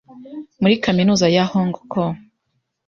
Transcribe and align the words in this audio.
muri 0.61 0.75
kaminuza 0.83 1.25
ya 1.35 1.43
Hong 1.51 1.73
Kong 1.91 2.13